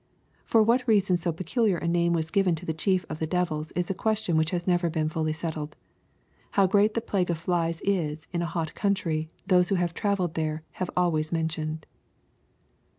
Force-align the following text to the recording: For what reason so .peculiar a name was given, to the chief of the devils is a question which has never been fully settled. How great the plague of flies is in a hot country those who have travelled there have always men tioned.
For 0.45 0.63
what 0.63 0.87
reason 0.87 1.15
so 1.15 1.31
.peculiar 1.31 1.77
a 1.77 1.87
name 1.87 2.11
was 2.11 2.31
given, 2.31 2.55
to 2.55 2.65
the 2.65 2.73
chief 2.73 3.05
of 3.07 3.19
the 3.19 3.27
devils 3.27 3.71
is 3.73 3.91
a 3.91 3.93
question 3.93 4.35
which 4.35 4.49
has 4.49 4.65
never 4.65 4.89
been 4.89 5.09
fully 5.09 5.31
settled. 5.31 5.75
How 6.57 6.65
great 6.65 6.95
the 6.95 7.01
plague 7.01 7.29
of 7.29 7.37
flies 7.37 7.81
is 7.81 8.27
in 8.33 8.41
a 8.41 8.47
hot 8.49 8.73
country 8.73 9.29
those 9.45 9.69
who 9.69 9.75
have 9.75 9.93
travelled 9.93 10.33
there 10.33 10.63
have 10.81 10.89
always 10.97 11.31
men 11.31 11.49
tioned. 11.49 11.83